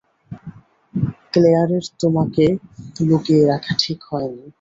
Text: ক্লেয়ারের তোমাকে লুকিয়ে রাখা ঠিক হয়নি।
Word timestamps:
ক্লেয়ারের 1.33 1.85
তোমাকে 2.01 2.45
লুকিয়ে 3.01 3.43
রাখা 3.47 3.73
ঠিক 3.79 3.99
হয়নি। 4.09 4.45